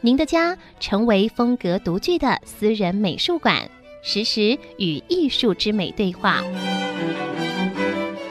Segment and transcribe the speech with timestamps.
[0.00, 3.68] 您的家成为风格独具的私人美术馆，
[4.00, 6.40] 实时与艺术之美对话。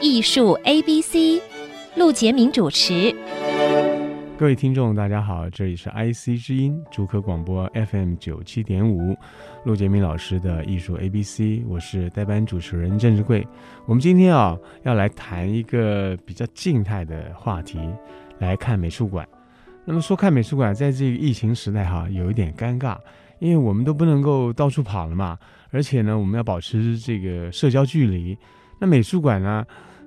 [0.00, 1.42] 艺术 A B C，
[1.94, 3.14] 陆杰明主持。
[4.38, 9.14] 各位听众，大家好，这里是 IC 之音主科广播 FM 九七点五，
[9.64, 13.46] 陆杰明老师的艺术 A B C，我是代班主持人郑志贵。
[13.84, 17.78] 我们今天啊，要来谈一个比较静态的话题，
[18.38, 19.28] 来看美术馆。
[19.88, 22.98] 那么说看美术馆，在这个疫情时代哈，有一点尴尬，
[23.38, 25.38] 因为我们都不能够到处跑了嘛，
[25.70, 28.36] 而且呢，我们要保持这个社交距离。
[28.78, 29.64] 那美术馆呢，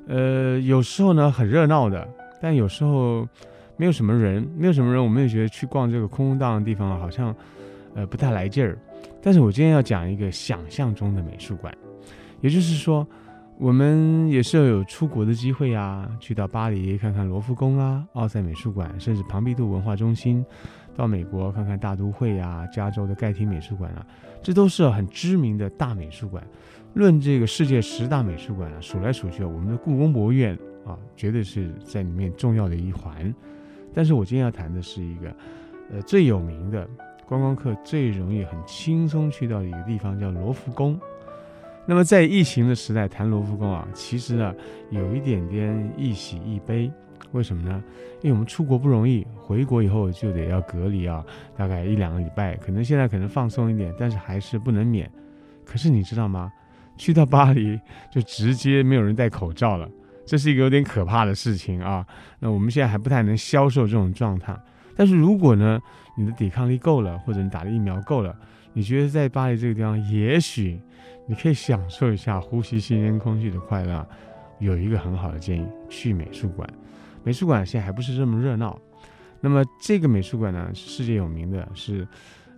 [0.08, 2.08] 呃，有时候呢很热闹的，
[2.40, 3.28] 但有时候
[3.76, 7.36] 没有什么人，没有什么人，我们也觉得去逛这个空空荡荡的地方好像，
[7.96, 8.78] 呃，不太来劲儿。
[9.20, 11.76] 但是我今天要讲一个想象中的美术馆，
[12.40, 13.08] 也就是说。
[13.62, 20.44] 我们也是要有出国的机会啊，去到巴黎看看罗浮宫啊、奥赛美术馆，甚至庞毕度文化中心；
[20.96, 24.04] 到美国看看大都会啊、加州的盖廷美术馆啊，
[24.42, 26.44] 这都是很知名的大美术馆。
[26.96, 33.32] 论这个世界十大美术馆啊，数来数去，我们的故宫博物院啊，绝对是在里面重要的一环。
[33.94, 35.36] 但是我今天要谈的是一个，
[35.92, 36.90] 呃，最有名的
[37.28, 41.00] 观光客最容易很轻松去到的一个地方，叫罗浮宫。
[41.86, 44.54] 那么在疫情的时代谈罗浮宫啊，其实啊
[44.90, 46.92] 有一点点一喜一悲。
[47.32, 47.82] 为什么呢？
[48.22, 51.24] 因为我们出国不容易，回国以后就得要隔离啊，
[51.56, 52.56] 大概一两个礼拜。
[52.58, 55.10] 可能现在可能放松一点，但是还是不能免。
[55.66, 56.52] 可是你知道吗？
[56.98, 57.80] 去到巴黎
[58.12, 59.90] 就直接没有人戴口罩了，
[60.26, 62.06] 这是一个有点可怕的事情啊。
[62.40, 64.56] 那我们现在还不太能销售这种状态。
[64.96, 65.80] 但是如果呢，
[66.18, 68.36] 你的抵抗力够了，或者你打的疫苗够了，
[68.74, 70.80] 你觉得在巴黎这个地方，也许。
[71.28, 74.06] 你可以享受一下呼吸新鲜空气的快乐。
[74.60, 76.68] 有一个很好的建议，去美术馆。
[77.24, 78.78] 美术馆现在还不是这么热闹。
[79.40, 82.06] 那么这个美术馆呢，是世界有名的，是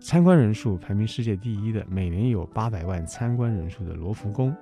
[0.02, 4.56] 参观人数排名世界第一的，每年有八百万参观人数的罗浮宫。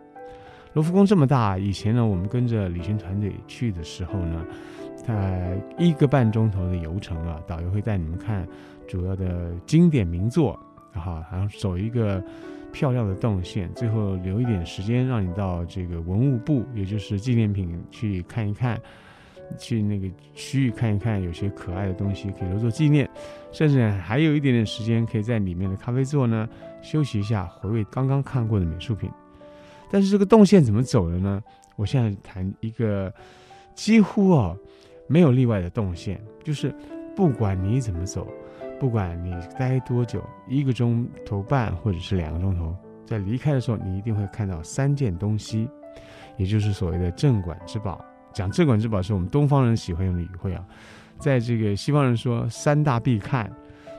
[0.74, 4.46] 罗浮宫这么大，以前呢，我们跟着旅行团队去的时候呢，
[5.06, 5.32] 它
[5.78, 8.46] 一个半钟头的游程啊，导游会带你们看
[8.88, 10.60] 主要的经典名作，
[10.94, 12.24] 啊，然后走一个。
[12.74, 18.80] 漂亮的动线，最后留一点时间让你到这个文物部，也就是纪念品去看一看，
[19.58, 23.10] 去那个区域看一看，有些可爱的东西可以留作纪念，
[23.52, 26.48] 甚至还有一点点时间可以在里面的咖啡座呢
[26.82, 29.12] 休息一下，回味刚刚看过的美术品。
[29.90, 31.44] 但是这个动线怎么走的呢？
[31.76, 33.14] 我现在谈一个
[33.76, 34.56] 几乎啊
[35.08, 36.74] 没有例外的动线，就是
[37.18, 38.26] 不管你怎么走。
[38.82, 42.76] 不管你待多久，一个钟头半或者是两个钟头，
[43.06, 45.70] 在离开的时候，你一定会看到三件东西，
[46.36, 48.04] 也就是所谓的镇馆之宝。
[48.34, 50.66] 讲镇馆之宝是我们东方人喜欢用的语汇啊，
[51.20, 53.56] 在这个西方人说三大必看，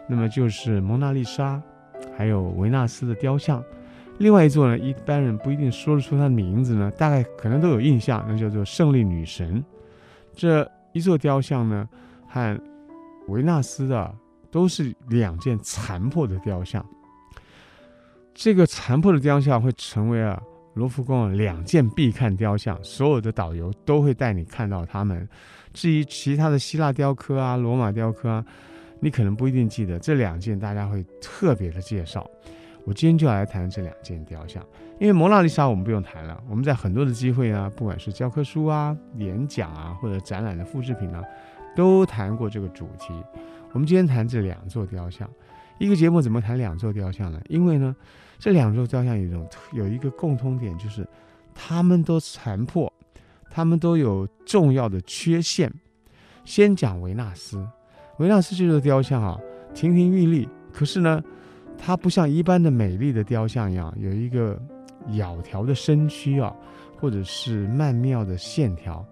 [0.08, 1.62] 那么就是蒙娜丽莎，
[2.18, 3.62] 还有维纳斯的雕像，
[4.18, 9.64] 另外一座呢，一般人不一定说得出它的名字呢，大概可能都有印象，那叫做胜利女神。
[10.34, 11.88] 这一座雕像呢，
[12.26, 12.60] 和
[13.28, 14.12] 维纳斯的。
[14.52, 16.84] 都是两件残破的雕像，
[18.32, 20.40] 这个残破的雕像会成为啊
[20.74, 25.28] 罗浮宫两件必看雕像，所有的导游都会带你看到他们。
[25.72, 28.44] 至于其他的希腊雕刻啊、罗马雕刻啊，
[29.00, 32.28] 你可能不一定记得，这两件大家会特别的介绍。
[32.84, 34.62] 我今天就要来谈这两件雕像，
[34.98, 41.22] 因为蒙娜丽莎我们不用谈了，我们在很多的机会啊，不管是教科书啊、演讲啊，或者展览的复制品啊，
[41.74, 43.12] 都谈过这个主题。
[43.72, 45.28] 我们今天谈这两座雕像，
[45.78, 47.40] 一个节目怎么谈两座雕像呢？
[47.48, 47.96] 因为呢，
[48.38, 51.08] 这两座雕像有一种有一个共通点，就是
[51.54, 52.92] 它们都残破，
[53.50, 55.72] 它们都有重要的缺陷。
[56.44, 57.66] 先讲维纳斯，
[58.18, 59.38] 维纳斯这座雕像啊，
[59.72, 61.22] 亭亭玉立，可是呢，
[61.78, 64.60] 它不像一般的美丽的雕像一样有一个
[65.08, 66.54] 窈窕的身躯啊，
[67.00, 69.02] 或者是曼妙的线条，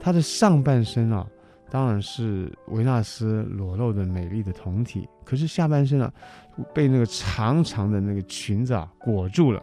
[0.00, 1.24] 它的上半身啊。
[1.72, 6.12] 当然是维纳斯裸露的美丽的胴体，可是下半身啊，
[6.74, 9.62] 被那个长长的那个裙子啊裹住了，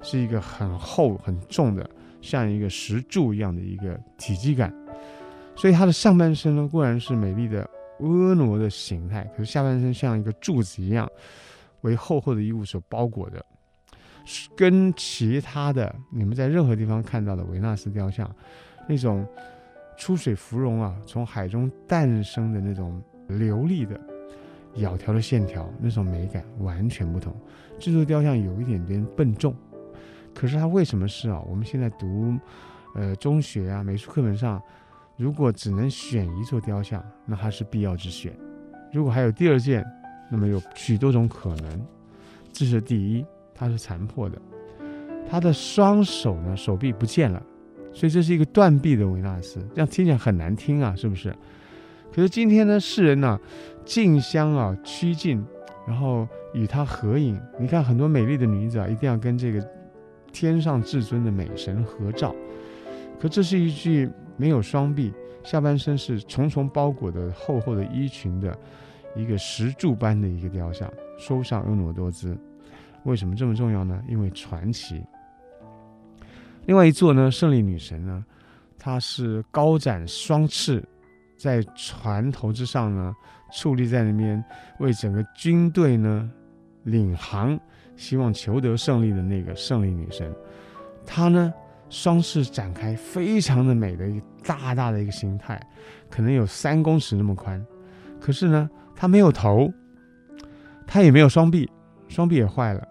[0.00, 1.86] 是一个很厚很重的，
[2.22, 4.74] 像一个石柱一样的一个体积感。
[5.54, 7.68] 所以它的上半身呢固然是美丽的
[7.98, 11.06] 婀娜的形态，可是下半身像一个柱子一样，
[11.82, 13.44] 为厚厚的衣物所包裹的，
[14.56, 18.34] 跟其他的你们在任何地方看到的维纳斯雕像，
[18.88, 19.28] 那种
[20.00, 24.00] 出水芙蓉啊，从海中诞生的那种流利的、
[24.76, 27.36] 窈窕的线条，那种美感完全不同。
[27.78, 29.54] 这座雕像有一点点笨重，
[30.34, 31.38] 可是它为什么是啊？
[31.46, 32.34] 我们现在读
[32.94, 34.60] 呃中学啊美术课本上，
[35.18, 38.32] 如果只能选一座雕像，那它是必要之选。
[38.90, 39.84] 如果还有第二件，
[40.30, 41.86] 那么有许多种可能。
[42.54, 43.22] 这是第一，
[43.54, 44.40] 它是残破的，
[45.28, 47.42] 它的双手呢，手臂不见了，
[47.92, 51.34] 所以这是一个断臂的维纳斯，这样听起来很难听啊，是不是？
[52.12, 53.38] 可是今天呢，世人呢，
[53.84, 55.44] 竞相啊趋近，
[55.86, 57.40] 然后与他合影。
[57.58, 59.64] 你看很多美丽的女子啊，一定要跟这个
[60.32, 62.34] 天上至尊的美神合照。
[63.20, 65.12] 可这是一具没有双臂，
[65.44, 68.56] 下半身是重重包裹的厚厚的衣裙的
[69.14, 72.36] 一个石柱般的一个雕像，瘦上婀娜多姿。
[73.04, 74.02] 为什么这么重要呢？
[74.08, 75.02] 因为传奇。
[76.66, 78.24] 另外一座呢，胜利女神呢，
[78.78, 80.82] 她是高展双翅。
[81.36, 83.14] 在船头之上呢，
[83.50, 84.44] 矗立在那边，
[84.78, 86.30] 为整个军队呢
[86.82, 87.58] 领航，
[87.96, 90.30] 希望求得胜利的那个胜利女神，
[91.06, 91.50] 她呢
[91.88, 95.58] 双翅展开，非常的美的一个大大的一个形态，
[96.10, 97.64] 可能有三公尺那么宽。
[98.20, 99.72] 可是呢，她没有头，
[100.86, 101.66] 她也没有双臂，
[102.06, 102.86] 双臂也坏了，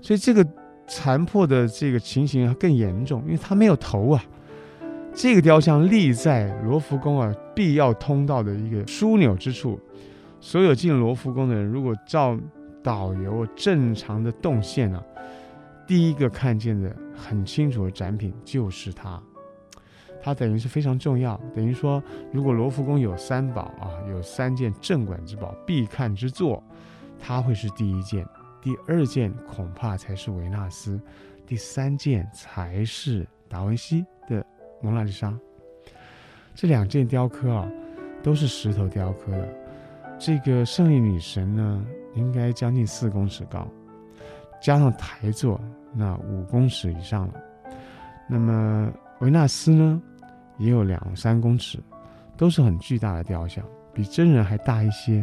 [0.00, 0.46] 所以这个
[0.86, 4.24] 残破的这个情形更严重，因为她没有头啊。
[5.14, 9.78] 这个雕像立在罗浮宫啊必要通道的一个枢纽之处，
[10.40, 12.36] 所有进罗浮宫的人，如果照
[12.82, 15.00] 导游正常的动线啊，
[15.86, 19.22] 第一个看见的很清楚的展品就是它，
[20.20, 21.40] 它等于是非常重要。
[21.54, 22.02] 等于说，
[22.32, 26.60] 如果罗浮宫有三宝啊，有三件镇馆之宝、必看之作，
[27.20, 28.26] 它会是第一件，
[28.64, 30.98] 第二件恐怕才是维纳斯，
[31.46, 34.44] 第三件才是达文西的。
[34.80, 35.38] 蒙娜丽莎，
[36.54, 37.70] 这两件雕刻啊，
[38.22, 39.48] 都是石头雕刻的。
[40.18, 41.84] 这个胜利女神呢，
[42.14, 43.68] 应该将近四公尺高，
[44.62, 45.60] 加上台座，
[45.92, 47.34] 那五公尺以上了。
[48.26, 48.90] 那么
[49.20, 50.00] 维纳斯呢，
[50.56, 51.78] 也有两三公尺，
[52.34, 53.62] 都是很巨大的雕像，
[53.92, 55.22] 比真人还大一些。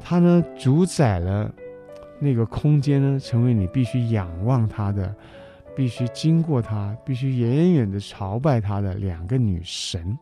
[0.00, 1.52] 它呢，主宰了
[2.20, 5.14] 那个空间呢，成为你必须仰望她的。
[5.76, 10.18] 必须经过他，必须远远的朝拜他的两个女神，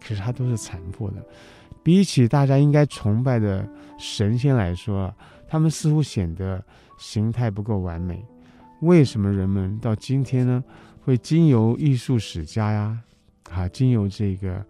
[0.00, 1.16] 可是她都是残破的。
[1.82, 3.68] 比起大家应该崇拜的
[3.98, 5.12] 神仙来说，
[5.48, 6.64] 他们似乎显得
[6.98, 8.24] 形态不够完美。
[8.80, 10.62] 为什么人们到今天呢，
[11.04, 12.96] 会经由艺术史家呀，
[13.50, 14.64] 啊，经由这个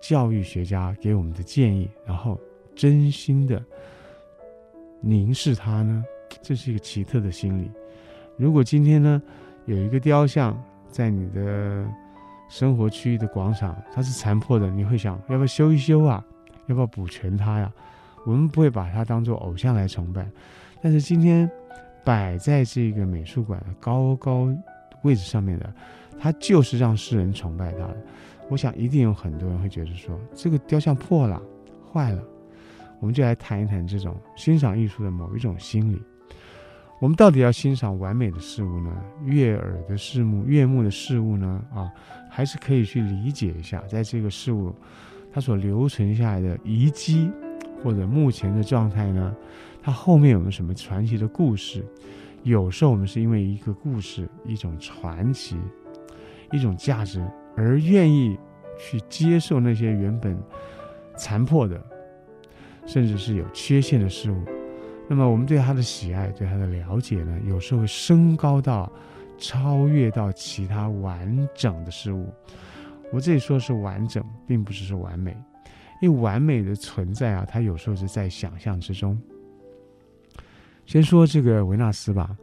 [0.00, 2.36] 教育学家给我们的建议，然后
[2.74, 3.62] 真心的
[5.02, 6.02] 凝视它呢？
[6.40, 7.70] 这是一个奇特的心理。
[8.38, 9.20] 如果今天呢，
[9.66, 10.58] 有一个雕像
[10.88, 11.86] 在你的
[12.48, 16.24] 生活区域的广场，它是残破的，你会想要不要修一修啊？
[16.66, 17.70] 要不要补全它呀？
[18.24, 20.26] 我们不会把它当做偶像来崇拜，
[20.80, 21.50] 但是今天
[22.04, 24.48] 摆在这个美术馆的高高
[25.02, 25.74] 位置上面的，
[26.20, 27.96] 它就是让世人崇拜它的。
[28.48, 31.42] 我想一定有很多人会觉得说，这个雕像破了、
[31.92, 32.22] 坏了，
[33.02, 36.00] 我们就来谈一谈这种欣赏艺术的某一种心理。
[37.00, 41.60] 我们到底要欣赏完美的事物呢，悦耳的事物、悦目的事物呢？
[41.74, 41.90] 啊，
[42.30, 44.72] 还是可以去理解一下，在这个事物
[45.32, 47.28] 它所留存下来的遗迹，
[47.82, 49.34] 或者目前的状态呢，
[49.82, 51.84] 它后面有没有什么传奇的故事？
[52.44, 55.56] 有时候我们是因为一个故事、一种传奇、
[56.52, 57.20] 一种价值
[57.56, 58.38] 而愿意
[58.78, 60.40] 去接受那些原本
[61.16, 61.84] 残破的，
[62.86, 64.42] 甚至是有缺陷的事物。
[65.08, 68.90] 那么我们对他的喜爱，对他的了解呢，有时候会升高到
[69.36, 72.32] 超越到其他完整的事物。
[73.12, 75.36] 我这里说是完整，并不是说完美，
[76.00, 79.20] 因为完美的存在啊，它有时候是在想象之中。
[80.86, 82.34] 先说这个维纳斯吧，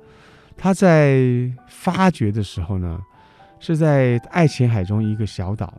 [0.55, 3.01] 他在发掘的时候呢，
[3.59, 5.73] 是在爱琴海中一个小岛，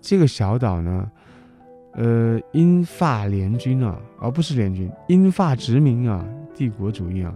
[0.00, 1.10] 这个小岛呢。
[1.94, 7.34] 呃，英法联军啊，而、不是联军，英法殖民啊，帝国主义啊，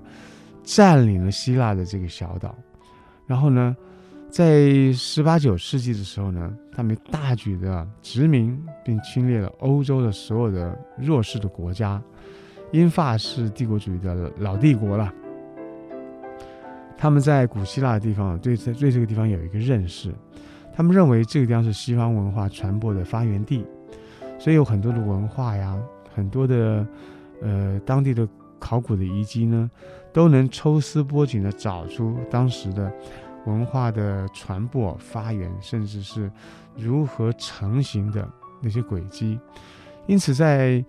[0.63, 2.55] 占领了希腊的这个小岛。
[3.27, 3.77] 然后呢，
[4.31, 12.03] 在十八九世纪的时候呢，他们大举的殖民并侵略了欧洲的所有的弱势的国家。
[12.73, 15.13] 英法是帝国主义的老帝国了。
[16.97, 20.15] 他们在古希腊的地方对对对这个地方有一个认识，
[20.75, 23.65] 他们认为这个地方是西方文化传播的发源地。
[24.38, 25.76] 所以有很多的文化呀，
[26.14, 26.87] 很多的
[27.43, 28.28] 呃当地的
[28.59, 29.71] 考古的遗迹呢，
[30.12, 32.93] 都能抽丝剥茧的找出当时的
[33.45, 36.31] 文化的传播发源，甚至是
[36.76, 38.28] 如何成型的
[38.61, 39.38] 那些轨迹。
[40.07, 40.85] 因此，在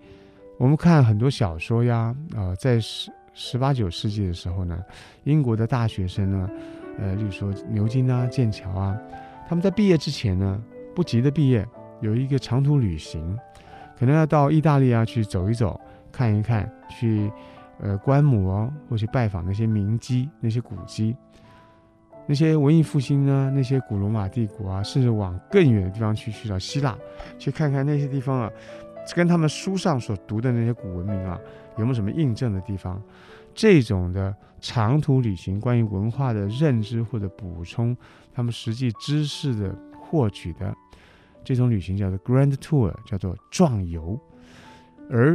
[0.58, 4.78] 我们看很多小说呀，呃，在十十八九世纪的时候呢，
[5.24, 6.50] 英国的大学生呢，
[6.98, 8.96] 呃，例如说牛津啊、剑桥啊，
[9.48, 10.60] 他们在毕业之前呢，
[10.94, 11.66] 不急的毕业。
[12.00, 13.36] 有一个长途旅行，
[13.98, 15.80] 可能要到意大利啊去走一走，
[16.12, 17.30] 看一看，去
[17.80, 21.16] 呃观摩，或去拜访那些名迹、那些古迹，
[22.26, 26.96] 那些文艺复兴呢，那些古罗马帝国啊，甚至往更远的地方去，去到希腊，
[27.38, 28.50] 去看看那些地方啊，
[29.14, 31.38] 跟他们书上所读的那些古文明啊，
[31.76, 33.02] 有没有什么印证的地方？
[33.54, 37.96] 这种的长途旅行，关于文化的认知或者补充
[38.32, 40.72] 他们实际知识的获取的。
[41.48, 44.20] 这种旅行叫做 Grand Tour，叫做壮游，
[45.08, 45.34] 而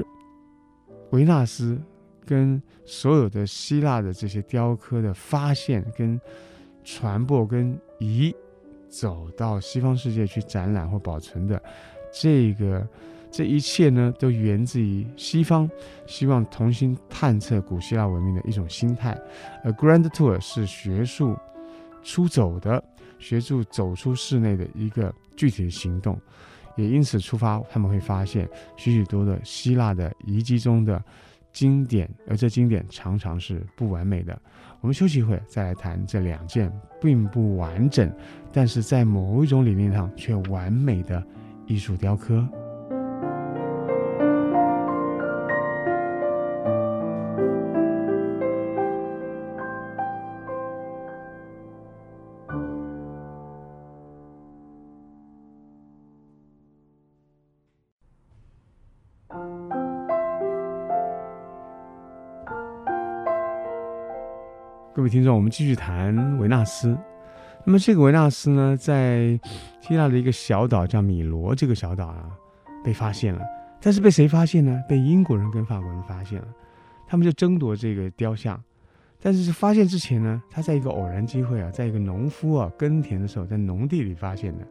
[1.10, 1.82] 维纳斯
[2.24, 6.22] 跟所有的希腊的这些雕刻的发现、跟
[6.84, 8.32] 传播、跟移
[8.88, 11.60] 走到西方世界去展览或保存的
[12.14, 12.88] 这个
[13.32, 15.68] 这一切呢，都源自于西方
[16.06, 19.20] 希望重新探测古希腊文明的一种心态。
[19.64, 21.36] 而 Grand Tour 是学术
[22.04, 22.84] 出走的。
[23.24, 26.20] 协助走出室内的一个具体的行动，
[26.76, 31.02] 也因此出发，他们会发现许许多的希腊的遗迹中的
[31.54, 34.38] 经典，而这经典常常是不完美的。
[34.82, 36.70] 我们休息一会，再来谈这两件
[37.02, 38.14] 并不完整，
[38.52, 41.26] 但是在某一种理念上却完美的
[41.66, 42.46] 艺术雕刻。
[65.04, 66.98] 各位听众，我们继续谈维纳斯。
[67.66, 69.38] 那么这个维纳斯呢，在
[69.82, 72.32] 希腊的一个小岛叫米罗，这个小岛啊
[72.86, 73.42] 被发现了。
[73.82, 74.82] 但是被谁发现呢？
[74.88, 76.48] 被英国人跟法国人发现了。
[77.06, 78.58] 他们就争夺这个雕像。
[79.20, 84.66] 但是发现之前呢，他在一个偶然机会啊，在一个农夫啊耕田的时候，在农地里发现的。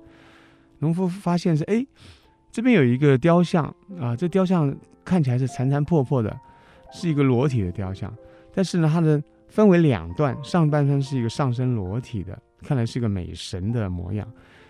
[0.78, 1.86] 农夫发现是哎，
[2.50, 3.66] 这边有一个雕像
[4.00, 4.74] 啊，这雕像
[5.04, 6.34] 看起来是残残破破的，
[6.90, 8.10] 是一个裸体的雕像。
[8.54, 9.22] 但是呢，它的
[9.52, 14.26] 分为两段，上半身是一个上身裸体的，看来是一个美神的模样；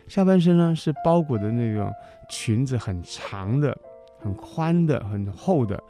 [0.09, 1.89] 下半身呢是包裹的那种
[2.29, 3.79] 裙子，很长的、
[4.19, 5.81] 很宽的、很厚的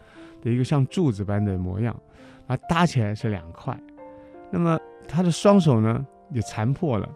[0.43, 1.99] 的一个像柱子般的模样，
[2.47, 3.75] 啊，搭起来是两块。
[4.51, 7.09] 那么他的双手呢也残破了，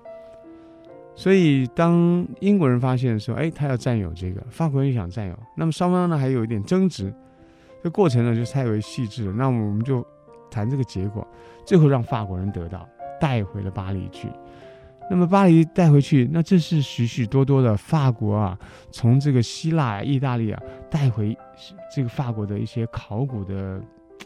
[1.14, 7.12] 所以当英国人发现的时候，哎，他要占有这个，法国人也想占有，那么双方呢还有一点争执，
[7.84, 9.32] 这过程呢就太为细致了。
[9.32, 10.02] 那么我们就。
[10.50, 11.26] 谈这个结果，
[11.64, 12.88] 最后让法国人得到，
[13.20, 14.28] 带回了巴黎去。
[15.08, 18.58] 那么巴黎带回去，那这是许许多多的法国啊，
[18.90, 20.60] 从这个希腊、意大利啊
[20.90, 21.36] 带回
[21.94, 23.80] 这个法国的一些考古的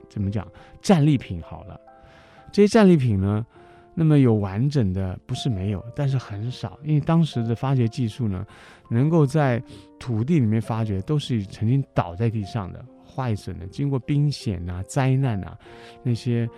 [0.09, 0.47] 怎么讲
[0.81, 1.39] 战利品。
[1.43, 1.79] 好了，
[2.51, 3.45] 这些战利品呢，
[3.95, 8.47] 那么有完整的不是没有，但是很少，因为当时的发掘技术呢，
[8.89, 9.63] 能够在
[9.99, 12.83] 土地里面发掘，都是曾经倒在地上的。
[13.11, 15.59] 坏损的，经过兵险啊、灾难啊，
[16.05, 16.49] 那些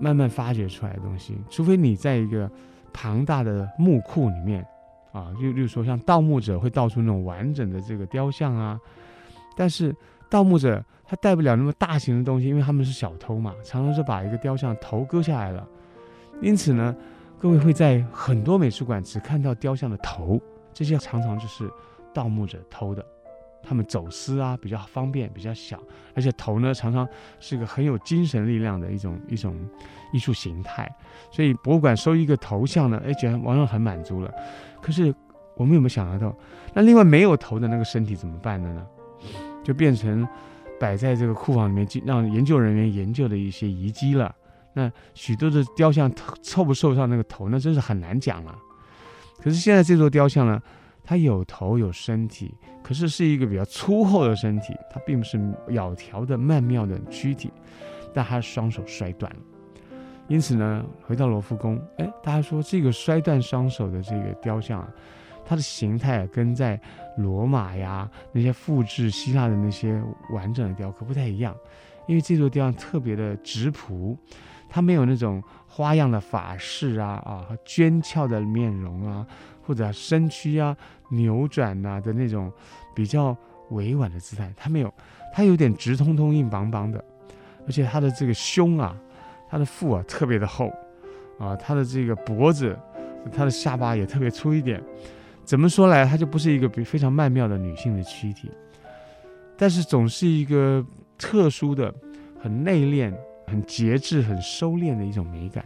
[0.00, 2.50] 慢慢发掘出来的东西，除非你在一个
[2.92, 4.66] 庞大的墓库里面
[5.12, 8.78] 啊，就例如说像盗墓者会盗出那种完整的这个雕像啊，
[9.56, 9.94] 但是
[10.28, 15.66] 盗墓者他带不了那么大型的东西，因为他们是小偷嘛，常常是把一个雕像头割下来了，
[16.42, 16.94] 因此呢，
[17.38, 20.40] 各位会在很多美术馆只看到雕像的头，
[20.74, 21.70] 这些常常就是
[22.12, 23.06] 盗墓者偷的。
[23.66, 25.78] 他们走私啊，比较方便，比较小，
[26.14, 27.06] 而且头呢，常常
[27.40, 29.56] 是个很有精神力量的一种一种
[30.12, 30.88] 艺术形态。
[31.32, 34.32] 所以博物馆收一个头像呢，哎，觉得往往很满足了。
[34.80, 35.12] 可是
[35.56, 36.32] 我们有没有想得到，
[36.72, 38.86] 那另外没有头的那个身体怎么办的呢？
[39.64, 40.26] 就变成
[40.78, 44.32] 摆在这个库房里面，让研究人员研究的一些遗迹了。
[44.74, 46.08] 那许多的雕像
[46.42, 48.56] 凑不凑上那个头，那真是很难讲了。
[49.42, 50.62] 可是现在这座雕像呢？
[51.08, 57.48] 它有头有身体，可是是一个比较粗厚的身体，它并不是窈窕的曼妙的躯体，
[58.12, 59.38] 但它的双手摔断了。
[60.26, 64.90] 因此呢，回到罗浮宫，哎，大家说这个摔断双手的这个雕像啊，
[65.44, 66.80] 它的形态跟在
[67.18, 71.54] 罗马呀那些复制希腊的那些完整的雕刻不太一样，
[72.08, 74.18] 因为这座雕像特别的质朴，
[74.68, 79.24] 它没有那种花样的发饰啊啊和娟俏的面容啊。
[79.62, 80.76] 或者身躯啊
[81.10, 82.52] 扭转呐、的那种
[82.94, 83.36] 比较
[83.70, 84.92] 委婉的姿态，他没有，
[85.32, 87.04] 他有点直通通、硬邦邦的，
[87.66, 88.96] 而且他的这个胸啊，
[89.48, 90.72] 他的腹啊特别的厚
[91.38, 92.76] 啊，他的这个脖子，
[93.32, 94.82] 他的下巴也特别粗一点。
[95.44, 98.50] 怎么说来，他就不是一个比非常曼妙的女性的躯体，
[99.56, 100.84] 但是总是一个
[101.16, 101.94] 特殊的、
[102.40, 103.14] 很内敛、
[103.46, 105.64] 很节制、很收敛的一种美感，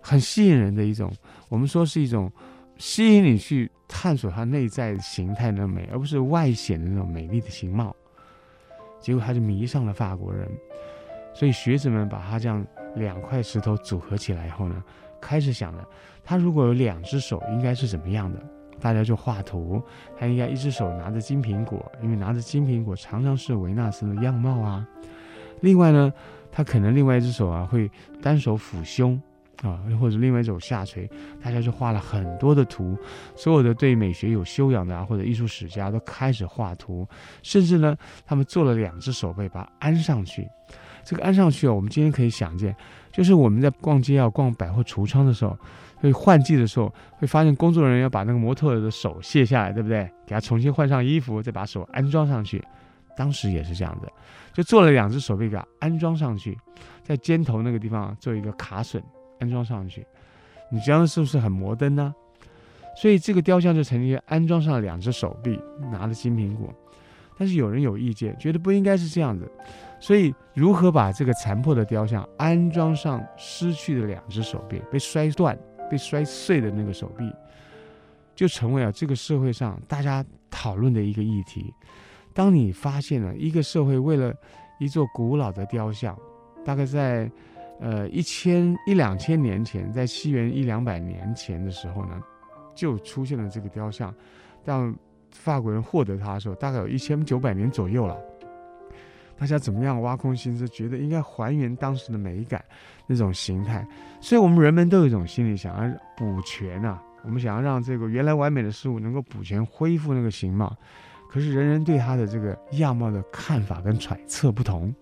[0.00, 1.12] 很吸引人的一种。
[1.48, 2.28] 我们说是一种
[2.78, 7.94] 吸引你去探索它内在形态的美，而不是外显的那种美丽的形貌。
[9.00, 10.48] 结果他就迷上了法国人，
[11.34, 12.66] 所以学者们把他这样
[12.96, 14.82] 两块石头组合起来以后呢，
[15.20, 15.86] 开始想了，
[16.24, 18.42] 他如果有两只手，应该是怎么样的？
[18.80, 19.80] 大家就画图，
[20.18, 24.86] 他应该一只手拿着金苹果，因为拿着金苹果常常是维纳斯的样貌啊。
[25.60, 26.12] 另外呢，
[26.50, 27.90] 他可能另外一只手啊会
[28.20, 29.20] 单手抚胸
[29.62, 31.08] 啊，或者另外一种下垂。
[31.42, 32.96] 大家就画了很多的图，
[33.34, 37.06] 所有的对美学有修养的啊，或者艺术史家都开始画图，
[37.42, 40.48] 甚至呢，他们做了两只手背把它安上去。
[41.04, 42.74] 这个安上去啊，我们今天可以想见，
[43.12, 45.56] 就是我们在逛街啊、逛百货橱窗的时候。
[45.98, 50.04] 会换季的时候，会发现工作人员要把那个模特的手卸下来，对不对？
[50.26, 52.62] 给他重新换上衣服，再把手安装上去。
[53.16, 54.12] 当时也是这样的，
[54.52, 56.56] 就做了两只手臂给他安装上去，
[57.02, 59.00] 在肩头那个地方做一个卡榫
[59.38, 60.06] 安装上去。
[60.70, 62.14] 你这样是不是很摩登呢？
[62.96, 65.60] 所以这个雕像就曾经安装上两只手臂，
[65.92, 66.72] 拿着金苹果。
[67.38, 69.50] 但是有人有意见，觉得不应该是这样子。
[70.00, 75.58] 所以如何把这个残破的雕像安装上失去的两只手臂，被摔断？
[75.88, 77.32] 被摔碎的那个手臂，
[78.34, 81.72] 就成为了这个社会上大家讨论的一个议题。
[82.34, 84.34] 当你发现了一个社会为了
[84.80, 86.18] 一座古老的雕像，
[86.64, 87.30] 大概在
[87.80, 92.20] 呃一千一两千年前，在西元一两百年前的时候呢，
[92.74, 94.14] 就出现了这个雕像。
[94.64, 94.94] 当
[95.30, 98.16] 法国人获得它的时候，大概有一千九百年左右了。
[99.38, 102.64] 大家怎么样挖空心思，觉得应该还原当时的美感
[103.06, 103.86] 那种形态，
[104.18, 110.74] 所以我们人们都有一种心理，想要补全啊，我们想要让这个原来完美的事物能够补全、恢复那个形貌。
[111.28, 114.94] 可是人人对它的这个样貌的看法跟揣测不同，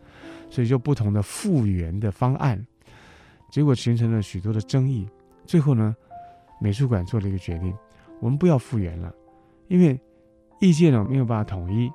[0.54, 2.64] 所以就不同的复原的方案，
[3.50, 5.04] 结果形成了许多的争议。
[5.44, 5.96] 最后呢，
[6.60, 7.74] 美术馆做了一个决定，
[8.20, 9.12] 我们不要复原了，
[9.66, 9.98] 因为
[10.60, 11.90] 意见呢没有办法统一。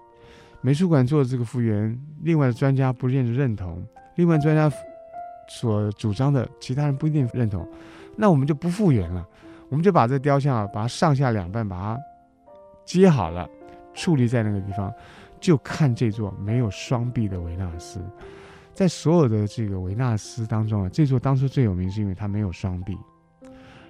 [0.59, 3.81] 美术馆做的这个复原，另外的专家不见得认同，
[4.15, 4.69] 另外专家
[5.47, 7.65] 所主张的，其他人不一定认同，
[8.17, 9.25] 那我们就不复原了，
[9.69, 11.97] 我们就把这雕像啊，把它上下两半把它
[12.83, 13.49] 接好了，
[13.95, 14.93] 矗立在那个地方，
[15.39, 18.01] 就看这座没有双臂的维纳斯。
[18.73, 22.97] 在所有的这个维纳斯当中啊，这座当初最有名是因为它没有双臂，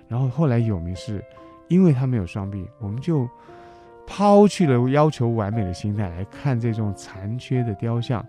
[0.08, 1.24] 然后后来有名是
[1.68, 3.30] 因为它没有双臂，我们就。
[4.12, 8.26] 抛去了要求完美的心态来看这种残缺的雕像，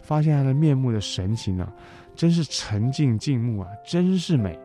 [0.00, 1.68] 发现它的面目的神情、啊，
[2.14, 4.56] 真是沉静静穆啊，真是美。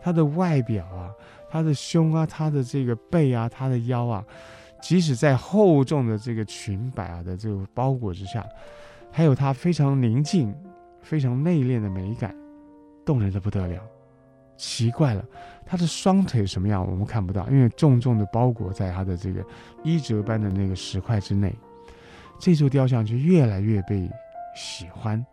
[0.00, 1.10] 它的外表啊，
[1.50, 4.24] 它的胸啊，它的这个背啊，它的腰啊，
[4.80, 8.46] 即使在厚重的这个裙摆啊的这个包裹之下，
[9.10, 10.54] 还有它非常宁静、
[11.02, 12.34] 非常内敛的美感，
[13.04, 13.82] 动人的不得了。
[14.56, 15.24] 奇怪了，
[15.66, 16.88] 他的双腿什么样？
[16.88, 19.44] 我们看不到，因为重重的包裹在他的这个
[19.82, 21.52] 衣褶般的那个石块之内。
[22.38, 24.08] 这座雕像就越来越被
[24.54, 25.24] 喜欢。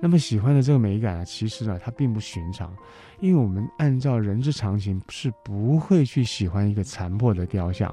[0.00, 2.72] 那么喜欢的这个美感啊，其实呢，它并不寻常，
[3.20, 7.92] 因为我们按照人之常情是不会去喜欢一个残破的雕像，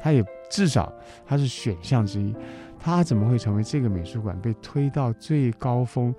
[0.00, 0.92] 它也至少
[1.26, 2.34] 它是选项之一。
[2.78, 6.14] 它怎么会成为这个美术馆被推到最高峰？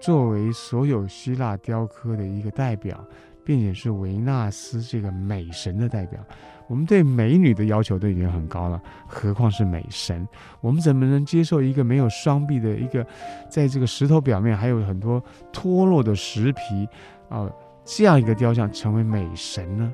[0.00, 3.02] 作为所有希腊雕刻的一个代表，
[3.42, 6.20] 并且是维纳斯这个美神的代表，
[6.68, 10.28] 我们对美女的要求都已经很高了，何况是美神？
[10.60, 13.06] 我们怎么能接受一个没有双臂的一个，
[13.48, 16.86] 在这个石头表面还有很多脱落的石皮
[17.30, 17.50] 啊，
[17.82, 19.90] 这样一个雕像成为美神呢？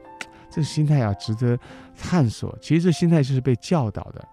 [0.51, 1.57] 这心态啊，值得
[1.97, 2.59] 探索。
[2.61, 4.29] 其实这心态就是被教导的。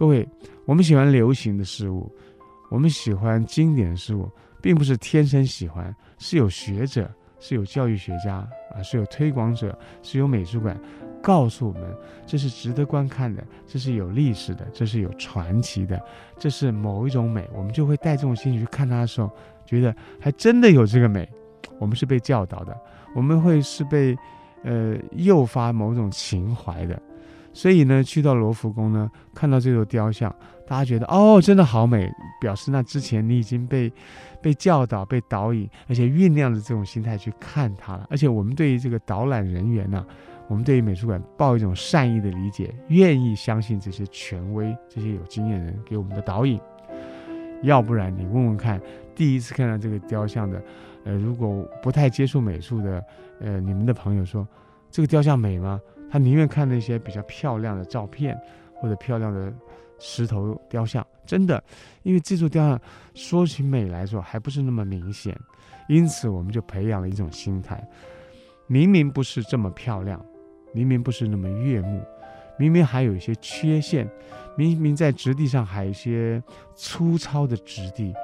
[0.00, 0.26] 各位，
[0.64, 2.10] 我们喜欢流行的事物，
[2.70, 4.26] 我们喜欢经典的事物。
[4.62, 8.36] 并不是天生喜欢，是有学者，是有教育学家
[8.74, 10.74] 啊，是有推广者，是有美术馆
[11.22, 11.82] 告诉我们，
[12.26, 16.02] 这是值得观看的，这是有历史的，这是有传奇的，
[16.38, 19.30] 这是某一种美，我们就会带这种心情去看它的时候，
[19.66, 21.28] 觉得还真的有这个美。
[21.78, 22.74] 我们是被教导的，
[23.14, 24.16] 我们会是被
[24.62, 27.00] 呃诱发某种情怀的。
[27.60, 30.34] 所以呢，去到罗浮宫呢，看到这座雕像，
[30.66, 33.92] 大家觉得哦，真的好美，表示那之前你已经被
[34.40, 38.06] 被教导、被导引，而且酝酿着这种心态去看它了。
[38.08, 40.06] 而且我们对于这个导览人员呢、
[40.48, 46.58] 我们对于美术馆抱一种善意的理解，愿意相信这些权威、这些有经验人给我们的导引。
[47.62, 48.80] 要不然，你问问看，
[49.14, 50.62] 第一次看到这个雕像的，
[51.04, 53.04] 呃，如果不太接触美术的，
[53.38, 54.48] 呃，你们的朋友说
[54.90, 55.78] 这个雕像美吗？
[56.10, 58.36] 他宁愿看那些比较漂亮的照片
[58.74, 59.52] 或者漂亮的
[59.98, 61.06] 石头雕像。
[61.24, 61.62] 真的，
[62.02, 62.80] 因为这座雕像
[63.14, 65.38] 说起美来说还不是那么明显，
[65.88, 67.86] 因此我们就培养了一种心态：
[68.66, 70.20] 明明不是这么漂亮。
[70.72, 72.00] 明明不是那么悦目，
[72.56, 74.08] 明明还有一些缺陷，
[74.56, 76.40] 明明在质地上还有一些
[76.76, 78.14] 粗糙的质地，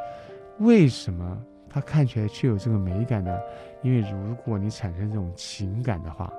[0.60, 1.36] 为什么
[1.68, 3.36] 它看起来却有这个美感呢？
[3.82, 6.32] 因为如果你产生这种情感的话，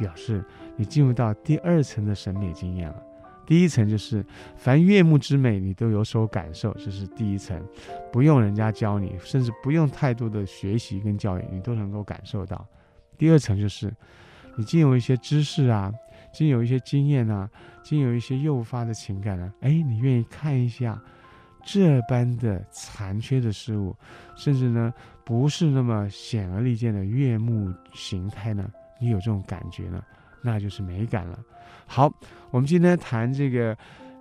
[0.00, 0.44] 表示
[0.76, 3.00] 你进入到第二层的审美经验了。
[3.46, 4.24] 第一层就是
[4.56, 7.62] 凡悦目之美，你都有所感受，这是第一层，
[8.10, 12.66] 不用人家教你，甚至不用太多的学习跟教育，你都能够感受到。
[13.16, 13.94] 第二层就是。
[14.56, 15.90] 你经有一些知识啊，
[16.34, 17.48] 经有一些经验啊，
[17.82, 21.00] 经有一些诱发的情感啊，哎，你愿意看一下
[21.64, 23.96] 这般的残缺的事物，
[24.36, 24.92] 甚至呢
[25.24, 28.68] 不是那么显而易见的悦目形态呢？
[29.00, 30.02] 你有这种感觉呢，
[30.42, 31.38] 那就是美感了。
[31.86, 32.12] 好，
[32.50, 33.76] 我们今天谈这个。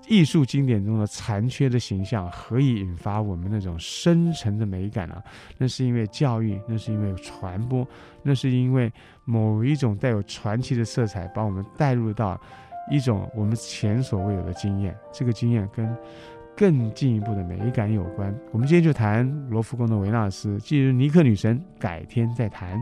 [0.08, 5.24] 艺术经典中的残缺的形象，何以引发我们那种深沉的美感呢、啊？
[5.56, 7.88] 那是因为教育，那是因为传播，
[8.24, 8.92] 那是因为
[9.24, 12.40] 某一种带有传奇的色彩，把我们带入到
[12.90, 14.98] 一种我们前所未有的经验。
[15.14, 15.96] 这个经验跟
[16.58, 18.36] 更进一步的美感有关。
[18.52, 22.82] 我们今天就谈罗浮宫的维纳斯，继日尼克女神，改天再谈。